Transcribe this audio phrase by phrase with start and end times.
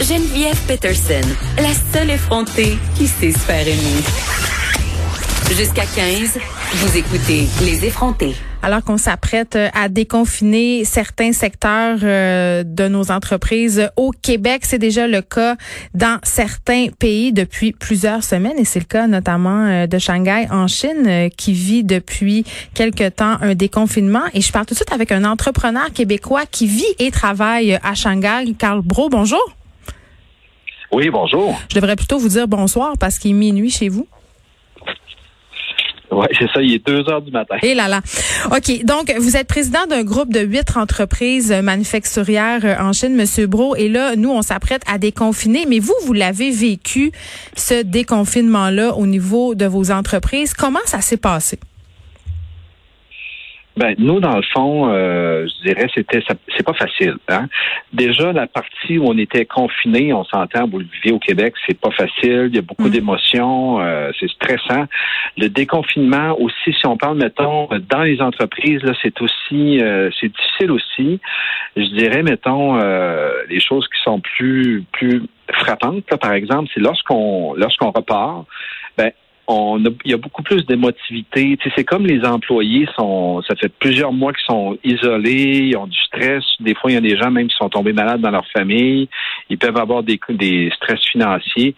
[0.00, 4.02] Geneviève Peterson, la seule effrontée qui sait se faire aimer.
[5.56, 6.38] Jusqu'à 15,
[6.74, 8.34] vous écoutez Les effrontés.
[8.62, 15.06] Alors qu'on s'apprête à déconfiner certains secteurs euh, de nos entreprises au Québec, c'est déjà
[15.06, 15.56] le cas
[15.94, 20.66] dans certains pays depuis plusieurs semaines et c'est le cas notamment euh, de Shanghai en
[20.66, 24.24] Chine euh, qui vit depuis quelque temps un déconfinement.
[24.34, 27.94] Et je parle tout de suite avec un entrepreneur québécois qui vit et travaille à
[27.94, 29.08] Shanghai, Carl Bro.
[29.08, 29.54] Bonjour.
[30.94, 31.58] Oui, bonjour.
[31.70, 34.06] Je devrais plutôt vous dire bonsoir parce qu'il est minuit chez vous.
[36.12, 37.56] Oui, c'est ça, il est deux heures du matin.
[37.62, 38.00] Et là là.
[38.52, 38.84] OK.
[38.84, 43.74] Donc, vous êtes président d'un groupe de huit entreprises manufacturières en Chine, Monsieur Bro.
[43.74, 45.66] Et là, nous, on s'apprête à déconfiner.
[45.68, 47.10] Mais vous, vous l'avez vécu,
[47.56, 50.54] ce déconfinement-là, au niveau de vos entreprises.
[50.54, 51.58] Comment ça s'est passé?
[53.76, 56.22] Ben nous dans le fond, euh, je dirais c'était
[56.56, 57.16] c'est pas facile.
[57.28, 57.48] Hein?
[57.92, 61.78] Déjà la partie où on était confiné, on s'entend, vous le vivez au Québec, c'est
[61.78, 62.46] pas facile.
[62.50, 62.90] Il y a beaucoup mm.
[62.90, 64.84] d'émotions, euh, c'est stressant.
[65.36, 70.28] Le déconfinement aussi, si on parle mettons dans les entreprises, là c'est aussi euh, c'est
[70.28, 71.20] difficile aussi.
[71.76, 72.76] Je dirais mettons
[73.48, 76.04] les choses qui sont plus plus frappantes.
[76.10, 78.46] Là, par exemple, c'est lorsqu'on lorsqu'on repart,
[78.96, 79.10] ben
[79.46, 81.58] on il y a beaucoup plus d'émotivité.
[81.76, 85.98] C'est comme les employés sont, ça fait plusieurs mois qu'ils sont isolés, ils ont du
[85.98, 86.44] stress.
[86.60, 89.08] Des fois, il y a des gens même qui sont tombés malades dans leur famille.
[89.50, 91.74] Ils peuvent avoir des, des stress financiers.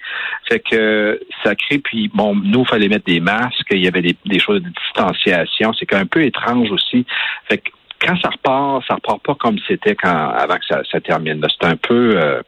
[0.48, 1.78] Fait que ça crée.
[1.78, 3.68] Puis bon, nous, il fallait mettre des masques.
[3.70, 5.72] Il y avait des, des choses de distanciation.
[5.78, 7.04] C'est un peu étrange aussi.
[7.48, 11.00] Fait que quand ça repart, ça repart pas comme c'était quand avant que ça, ça
[11.00, 11.44] termine.
[11.48, 12.42] C'est un peu euh,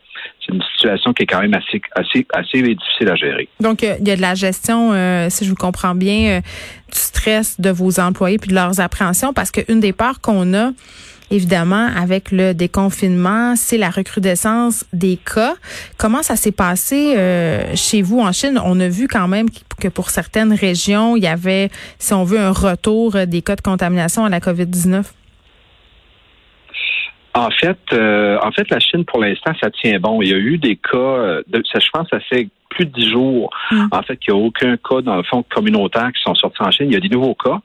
[0.44, 3.48] c'est une situation qui est quand même assez assez assez difficile à gérer.
[3.60, 6.98] Donc euh, il y a de la gestion, euh, si je vous comprends bien, du
[6.98, 10.70] stress de vos employés puis de leurs appréhensions, parce qu'une des peurs qu'on a
[11.30, 15.56] évidemment, avec le déconfinement, c'est la recrudescence des cas.
[15.98, 17.14] Comment ça s'est passé
[17.74, 18.58] chez vous en Chine?
[18.64, 19.48] On a vu quand même
[19.78, 23.60] que pour certaines régions, il y avait, si on veut, un retour des cas de
[23.60, 25.04] contamination à la COVID-19.
[27.38, 30.20] En fait, euh, en fait, la Chine, pour l'instant, ça tient bon.
[30.22, 32.90] Il y a eu des cas, euh, de, ça, je pense, ça fait plus de
[32.90, 33.86] dix jours, mm.
[33.92, 36.72] en fait, qu'il n'y a aucun cas, dans le fond, communautaire qui sont sortis en
[36.72, 36.86] Chine.
[36.88, 37.60] Il y a des nouveaux cas,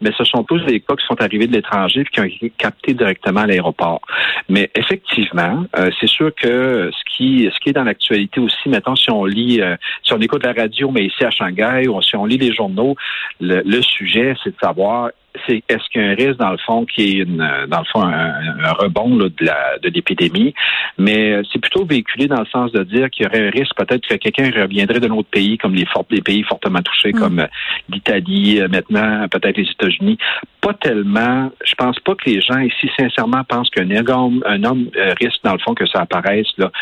[0.00, 2.50] mais ce sont tous des cas qui sont arrivés de l'étranger et qui ont été
[2.50, 4.00] captés directement à l'aéroport.
[4.48, 8.94] Mais effectivement, euh, c'est sûr que ce qui, ce qui est dans l'actualité aussi, mettons,
[8.94, 9.60] si on lit,
[10.04, 12.94] si on écoute la radio, mais ici à Shanghai, ou si on lit les journaux,
[13.40, 15.10] le sujet, c'est de savoir
[15.46, 17.38] c'est est-ce qu'il y a un risque dans le fond qui est une,
[17.68, 20.54] dans le fond un, rebond de la de l'épidémie,
[20.98, 23.74] mais euh, c'est plutôt véhiculé dans le sens de dire qu'il y aurait un risque
[23.76, 27.18] peut-être que quelqu'un reviendrait d'un autre pays comme les, les pays fortement touchés mm.
[27.18, 27.46] comme euh,
[27.88, 30.18] l'Italie euh, maintenant, peut-être les États-Unis.
[30.66, 31.52] Pas tellement.
[31.64, 34.90] Je pense pas que les gens ici sincèrement pensent qu'un homme, un homme
[35.20, 36.72] risque dans le fond que ça apparaisse là,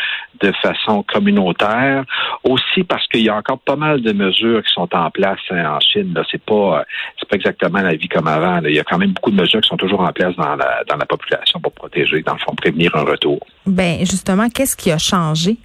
[0.41, 2.03] de façon communautaire.
[2.43, 5.75] Aussi parce qu'il y a encore pas mal de mesures qui sont en place hein,
[5.75, 6.13] en Chine.
[6.15, 6.83] Là, c'est pas
[7.19, 8.59] c'est pas exactement la vie comme avant.
[8.63, 10.83] Il y a quand même beaucoup de mesures qui sont toujours en place dans la,
[10.89, 13.39] dans la population pour protéger, dans le fond, prévenir un retour.
[13.67, 15.57] Ben justement, qu'est-ce qui a changé?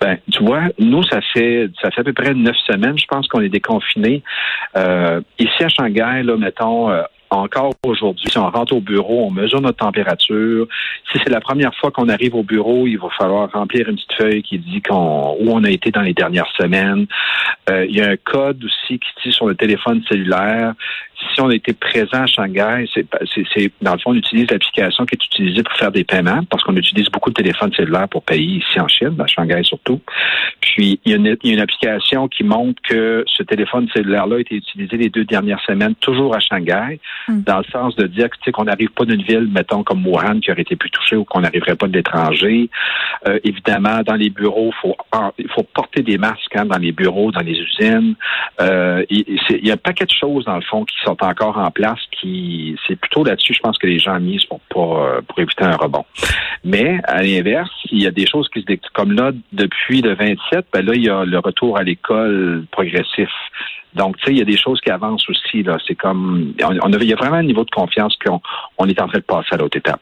[0.00, 3.26] Ben, tu vois, nous, ça fait ça fait à peu près neuf semaines, je pense
[3.28, 4.22] qu'on est déconfinés.
[4.76, 9.30] Euh, ici à Shanghai, là, mettons, euh, encore aujourd'hui, si on rentre au bureau, on
[9.30, 10.66] mesure notre température.
[11.10, 14.14] Si c'est la première fois qu'on arrive au bureau, il va falloir remplir une petite
[14.14, 17.06] feuille qui dit qu'on où on a été dans les dernières semaines.
[17.70, 20.74] Euh, il y a un code aussi qui dit sur le téléphone cellulaire
[21.34, 23.06] si on était présent à Shanghai, c'est,
[23.54, 26.62] c'est, dans le fond, on utilise l'application qui est utilisée pour faire des paiements, parce
[26.62, 30.00] qu'on utilise beaucoup de téléphones cellulaires pour payer ici en Chine, à Shanghai surtout.
[30.60, 33.88] Puis, il y, a une, il y a une application qui montre que ce téléphone
[33.94, 37.42] cellulaire-là a été utilisé les deux dernières semaines, toujours à Shanghai, hmm.
[37.42, 40.52] dans le sens de dire que, qu'on n'arrive pas d'une ville, mettons, comme Wuhan, qui
[40.52, 42.70] aurait été plus touchée ou qu'on n'arriverait pas de l'étranger.
[43.26, 44.96] Euh, évidemment, dans les bureaux, faut,
[45.38, 48.14] il faut porter des masques hein, dans les bureaux, dans les usines.
[48.60, 51.70] Euh, il, y a un paquet de choses, dans le fond, qui sont encore en
[51.70, 55.64] place, qui c'est plutôt là-dessus, je pense que les gens misent pour euh, pour éviter
[55.64, 56.04] un rebond.
[56.64, 60.66] Mais à l'inverse, il y a des choses qui se comme là depuis le 27,
[60.72, 63.30] ben là il y a le retour à l'école progressif.
[63.94, 65.62] Donc, tu sais, il y a des choses qui avancent aussi.
[65.62, 68.40] Là, c'est comme, on, il y a vraiment un niveau de confiance qu'on
[68.76, 70.00] on est en train de passer à l'autre étape.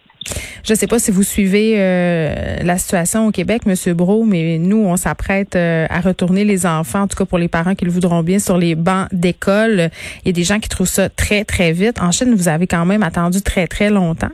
[0.64, 4.58] Je ne sais pas si vous suivez euh, la situation au Québec, Monsieur Bro, mais
[4.58, 7.84] nous, on s'apprête euh, à retourner les enfants, en tout cas pour les parents qui
[7.84, 9.90] le voudront bien, sur les bancs d'école.
[10.24, 12.00] Il y a des gens qui trouvent ça très, très vite.
[12.00, 14.32] En Chine, vous avez quand même attendu très, très longtemps.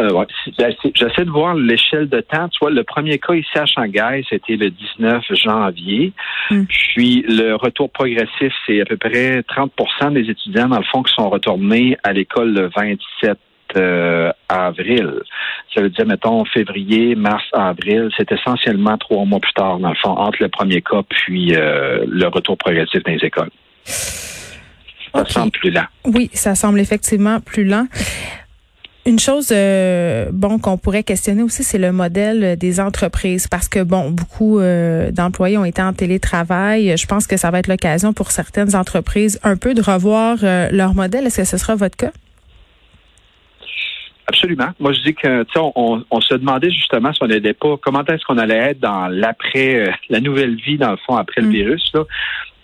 [0.00, 0.24] Euh,
[0.58, 2.48] ben, J'essaie de voir l'échelle de temps.
[2.48, 6.12] Tu vois, le premier cas ici à Shanghai, c'était le 19 janvier.
[6.50, 6.64] Hmm.
[6.64, 11.12] Puis le retour progressif, c'est à peu près 30% des étudiants, dans le fond, qui
[11.14, 13.38] sont retournés à l'école le 27
[14.48, 15.12] avril.
[15.74, 18.10] Ça veut dire, mettons, février, mars, avril.
[18.16, 22.26] C'est essentiellement trois mois plus tard, dans le fond, entre le premier cas puis le
[22.26, 23.50] retour progressif dans les écoles.
[23.84, 25.86] Ça semble plus lent.
[26.06, 27.86] Oui, ça semble effectivement plus lent.
[29.04, 33.82] Une chose, euh, bon, qu'on pourrait questionner aussi, c'est le modèle des entreprises, parce que
[33.82, 36.96] bon, beaucoup euh, d'employés ont été en télétravail.
[36.96, 40.68] Je pense que ça va être l'occasion pour certaines entreprises un peu de revoir euh,
[40.70, 41.26] leur modèle.
[41.26, 42.12] Est-ce que ce sera votre cas?
[44.26, 44.68] Absolument.
[44.78, 47.76] Moi, je dis que, tu sais, on, on, se demandait justement si on n'était pas,
[47.76, 51.48] comment est-ce qu'on allait être dans l'après, la nouvelle vie, dans le fond, après le
[51.48, 51.52] mm.
[51.52, 52.04] virus, là.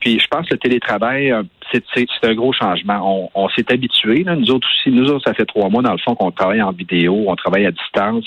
[0.00, 1.42] Puis je pense que le télétravail, euh,
[1.72, 3.30] c'est un gros changement.
[3.34, 4.24] On, s'est habitué.
[4.24, 6.72] Nous autres aussi, nous autres, ça fait trois mois, dans le fond, qu'on travaille en
[6.72, 8.24] vidéo, on travaille à distance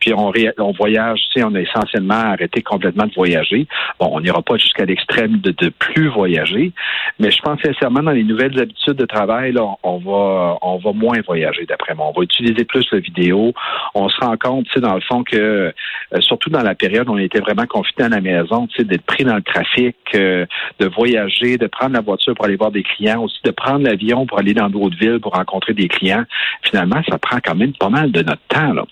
[0.00, 3.66] puis on, on voyage, tu sais, on a essentiellement arrêté complètement de voyager.
[4.00, 6.72] Bon, on n'ira pas jusqu'à l'extrême de, de plus voyager,
[7.18, 10.92] mais je pense sincèrement dans les nouvelles habitudes de travail, là, on va on va
[10.92, 12.06] moins voyager d'après moi.
[12.08, 13.52] On va utiliser plus la vidéo.
[13.94, 17.08] On se rend compte, tu sais, dans le fond que euh, surtout dans la période
[17.08, 19.96] où on était vraiment confiné à la maison, tu sais, d'être pris dans le trafic,
[20.14, 20.46] euh,
[20.78, 24.26] de voyager, de prendre la voiture pour aller voir des clients, aussi de prendre l'avion
[24.26, 26.24] pour aller dans d'autres villes pour rencontrer des clients.
[26.62, 28.72] Finalement, ça prend quand même pas mal de notre temps.
[28.72, 28.84] Là.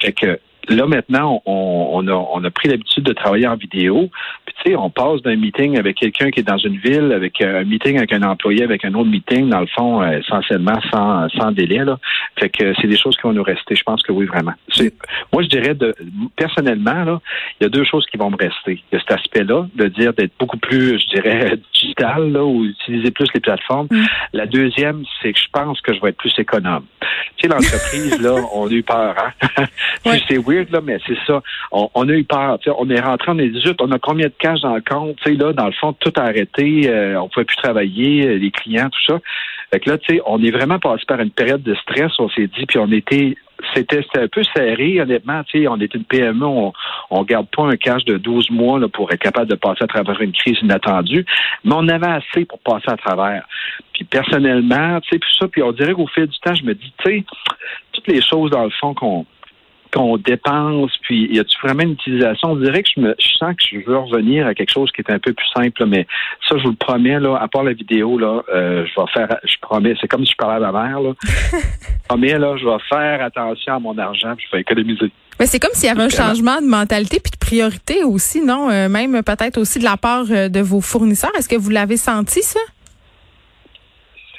[0.00, 0.38] Fait que
[0.68, 4.10] là maintenant, on, a, on a pris l'habitude de travailler en vidéo.
[4.44, 7.40] Puis tu sais, on passe d'un meeting avec quelqu'un qui est dans une ville, avec
[7.40, 10.80] euh, un meeting avec un employé, avec un autre meeting, dans le fond, euh, essentiellement
[10.92, 11.84] sans, sans délai.
[11.84, 11.98] Là.
[12.38, 13.74] Fait que c'est des choses qui vont nous rester.
[13.74, 14.52] Je pense que oui, vraiment.
[15.32, 15.94] Moi, je dirais de
[16.36, 17.20] personnellement, là,
[17.60, 18.82] il y a deux choses qui vont me rester.
[18.92, 22.64] Il y a cet aspect-là, de dire d'être beaucoup plus, je dirais, digital, là, ou
[22.64, 23.88] utiliser plus les plateformes.
[23.90, 24.04] Mm.
[24.34, 26.84] La deuxième, c'est que je pense que je vais être plus économe.
[27.36, 29.64] Tu sais, l'entreprise, là, on a eu peur, hein?
[30.28, 31.42] C'est weird, là, mais c'est ça.
[31.70, 32.58] On, on, a eu peur.
[32.58, 34.82] Tu sais, on est rentré, on est 18, on a combien de cash dans le
[34.82, 35.16] compte?
[35.16, 38.50] Tu sais, là, dans le fond, tout arrêté, euh, on pouvait plus travailler, euh, les
[38.50, 39.20] clients, tout ça.
[39.72, 42.28] Fait que là, tu sais, on est vraiment passé par une période de stress, on
[42.30, 43.36] s'est dit, puis on était
[43.74, 45.42] c'était un peu serré, honnêtement.
[45.68, 46.72] On est une PME, on,
[47.10, 49.86] on garde pas un cash de 12 mois là, pour être capable de passer à
[49.86, 51.24] travers une crise inattendue,
[51.64, 53.46] mais on avait assez pour passer à travers.
[53.92, 57.10] Puis personnellement, puis ça, puis on dirait qu'au fil du temps, je me dis, tu
[57.10, 57.24] sais,
[57.92, 59.24] toutes les choses dans le fond qu'on
[59.92, 62.52] qu'on dépense, puis y a-tu vraiment une utilisation?
[62.52, 65.00] On dirait que je me je sens que je veux revenir à quelque chose qui
[65.00, 66.06] est un peu plus simple, mais
[66.48, 69.36] ça, je vous le promets, là, à part la vidéo, là, euh, je vais faire,
[69.44, 71.12] je promets, c'est comme si je parlais à ma mère, là.
[71.22, 75.10] je promets, là, je vais faire attention à mon argent, puis je vais économiser.
[75.38, 78.70] Mais c'est comme s'il y avait un changement de mentalité puis de priorité aussi, non?
[78.70, 81.32] Euh, même peut-être aussi de la part euh, de vos fournisseurs.
[81.38, 82.60] Est-ce que vous l'avez senti, ça?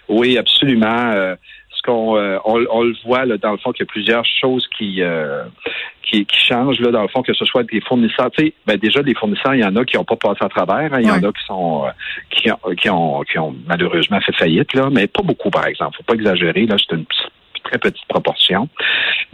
[0.09, 1.11] Oui, absolument.
[1.13, 1.35] Euh,
[1.87, 5.43] on, le voit là, dans le fond qu'il y a plusieurs choses qui, euh,
[6.03, 8.31] qui, changent là, dans le fond que ce soit des fournisseurs.
[8.31, 10.49] Tu sais, ben déjà des fournisseurs, il y en a qui n'ont pas passé à
[10.49, 10.99] travers, hein.
[11.01, 11.89] il y en a qui sont euh,
[12.29, 15.97] qui, ont, qui, ont, qui ont malheureusement fait faillite là, mais pas beaucoup par exemple.
[15.97, 17.05] Faut pas exagérer là, c'est une
[17.63, 18.69] très petite proportion.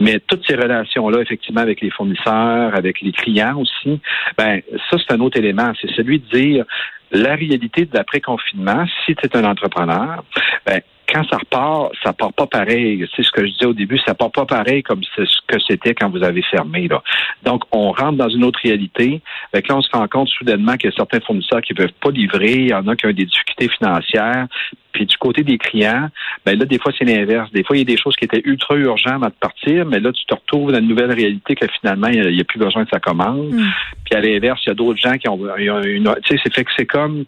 [0.00, 4.00] Mais toutes ces relations-là, effectivement, avec les fournisseurs, avec les clients aussi,
[4.36, 4.60] ben
[4.90, 5.72] ça, c'est un autre élément.
[5.80, 6.64] C'est celui de dire
[7.12, 10.24] la réalité de l'après-confinement, si tu es un entrepreneur,
[10.66, 10.80] ben,
[11.14, 13.06] quand ça repart, ça part pas pareil.
[13.14, 15.94] C'est ce que je disais au début, ça part pas pareil comme ce que c'était
[15.94, 16.88] quand vous avez fermé.
[16.88, 17.02] Là.
[17.44, 19.22] Donc, on rentre dans une autre réalité.
[19.52, 22.10] Avec là, on se rend compte soudainement qu'il y a certains fournisseurs qui peuvent pas
[22.10, 24.48] livrer, il y en a qui ont des difficultés financières.
[24.94, 26.08] Puis du côté des clients,
[26.46, 27.50] ben là, des fois, c'est l'inverse.
[27.52, 30.12] Des fois, il y a des choses qui étaient ultra urgentes à partir, mais là,
[30.12, 32.88] tu te retrouves dans une nouvelle réalité que finalement, il n'y a, plus besoin de
[32.88, 33.52] sa commande.
[33.52, 33.66] Mm.
[34.04, 35.36] Puis à l'inverse, il y a d'autres gens qui ont,
[35.82, 36.14] une.
[36.22, 37.24] Tu sais, c'est fait que c'est comme.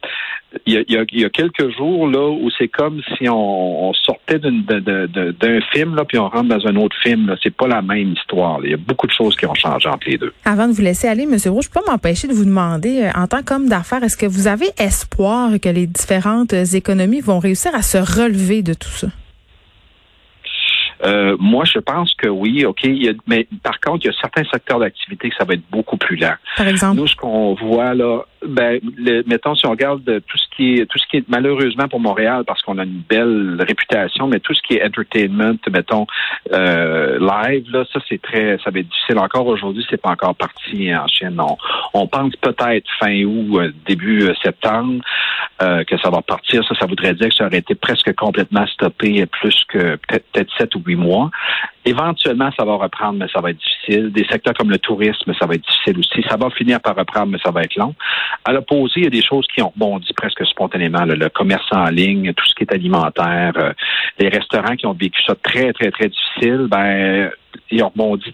[0.64, 4.38] Il y, a, il y a quelques jours là où c'est comme si on, sortait
[4.38, 7.34] d'un film là, puis on rentre dans un autre film.
[7.42, 8.60] C'est pas la même histoire.
[8.64, 10.32] Il y a beaucoup de choses qui ont changé entre les deux.
[10.46, 11.36] Avant de vous laisser aller, M.
[11.52, 14.24] Roux, je peux pas m'empêcher de vous demander, euh, en tant qu'homme d'affaires, est-ce que
[14.24, 19.08] vous avez espoir que les différentes économies vont réussir à se relever de tout ça?
[21.04, 22.86] Euh, moi, je pense que oui, OK.
[23.26, 26.16] mais par contre, il y a certains secteurs d'activité que ça va être beaucoup plus
[26.16, 26.34] lent.
[26.56, 26.96] Par exemple?
[26.96, 28.80] Nous, ce qu'on voit là, ben,
[29.26, 32.44] mettons, si on regarde tout ce qui est, tout ce qui est malheureusement pour Montréal,
[32.46, 36.06] parce qu'on a une belle réputation, mais tout ce qui est entertainment, mettons,
[36.52, 39.18] euh, live, là, ça, c'est très, ça va être difficile.
[39.18, 41.40] Encore aujourd'hui, c'est pas encore parti en Chine.
[41.40, 41.56] On,
[41.94, 45.02] on pense peut-être fin août, euh, début euh, septembre,
[45.58, 46.62] que ça va partir.
[46.68, 50.74] Ça, ça voudrait dire que ça aurait été presque complètement stoppé plus que peut-être sept
[50.74, 51.30] ou huit mois.
[51.86, 54.10] Éventuellement, ça va reprendre, mais ça va être difficile.
[54.10, 56.28] Des secteurs comme le tourisme, ça va être difficile aussi.
[56.28, 57.94] Ça va finir par reprendre, mais ça va être long.
[58.44, 61.04] À l'opposé, il y a des choses qui ont rebondi presque spontanément.
[61.04, 63.72] Le, commerce en ligne, tout ce qui est alimentaire, euh,
[64.18, 67.30] les restaurants qui ont vécu ça très, très, très difficile, ben
[67.70, 68.32] ils ont rebondi.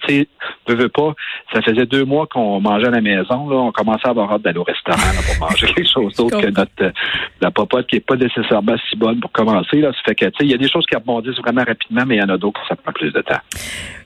[0.67, 1.15] veux, veux pas,
[1.53, 3.49] ça faisait deux mois qu'on mangeait à la maison.
[3.49, 6.49] Là, on commençait à avoir hâte d'aller au restaurant pour manger quelque chose d'autre que
[6.49, 6.93] notre
[7.41, 9.77] la popote qui est pas nécessairement si bonne pour commencer.
[9.77, 12.21] Là, ça fait que il y a des choses qui rebondissent vraiment rapidement, mais il
[12.21, 13.41] y en a d'autres qui ça prend plus de temps.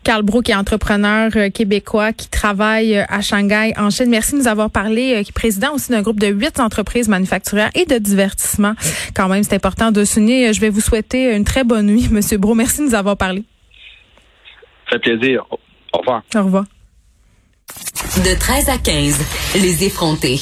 [0.06, 4.08] Carl Brou, qui est entrepreneur euh, québécois, qui travaille euh, à Shanghai en Chine.
[4.08, 7.08] Merci de nous avoir parlé, euh, qui est président aussi d'un groupe de huit entreprises
[7.08, 8.74] manufacturières et de divertissement.
[9.16, 10.52] Quand même, c'est important de souligner.
[10.52, 12.54] Je vais vous souhaiter une très bonne nuit, Monsieur Brou.
[12.54, 13.44] Merci de nous avoir parlé.
[14.90, 15.44] Ça fait plaisir.
[15.92, 16.22] Au revoir.
[16.34, 16.64] Au revoir.
[18.24, 19.20] De 13 à 15,
[19.56, 20.40] les effrontés.